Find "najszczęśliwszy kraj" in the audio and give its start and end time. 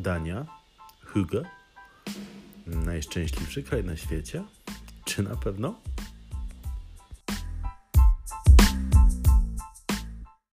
2.66-3.84